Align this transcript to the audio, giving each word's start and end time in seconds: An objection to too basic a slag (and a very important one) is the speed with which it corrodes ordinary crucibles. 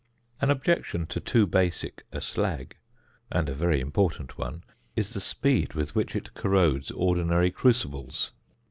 An 0.41 0.49
objection 0.49 1.05
to 1.05 1.19
too 1.19 1.45
basic 1.45 2.07
a 2.11 2.21
slag 2.21 2.75
(and 3.31 3.47
a 3.47 3.53
very 3.53 3.79
important 3.79 4.35
one) 4.35 4.63
is 4.95 5.13
the 5.13 5.21
speed 5.21 5.75
with 5.75 5.93
which 5.93 6.15
it 6.15 6.33
corrodes 6.33 6.89
ordinary 6.89 7.51
crucibles. 7.51 8.31